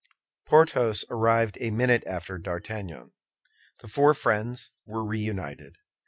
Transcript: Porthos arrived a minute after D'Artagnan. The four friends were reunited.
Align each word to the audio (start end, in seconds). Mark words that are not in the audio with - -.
Porthos 0.47 1.05
arrived 1.11 1.59
a 1.61 1.69
minute 1.69 2.03
after 2.07 2.39
D'Artagnan. 2.39 3.13
The 3.81 3.87
four 3.87 4.15
friends 4.15 4.71
were 4.83 5.03
reunited. 5.05 5.75